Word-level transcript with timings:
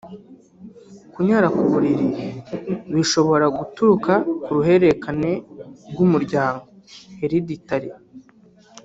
Kunyara 1.13 1.47
ku 1.55 1.63
buriri 1.71 2.07
bishobora 2.95 3.45
guturuka 3.57 4.13
ku 4.43 4.49
ruhererekane 4.55 5.31
ry’umuryango 5.91 6.63
(hereditaire) 7.19 7.89